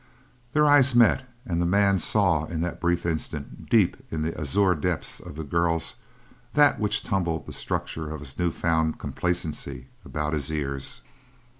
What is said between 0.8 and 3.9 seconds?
met, and the man saw, in that brief instant,